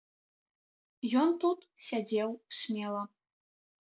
[1.23, 2.29] Ён тут сядзеў
[2.61, 3.03] смела.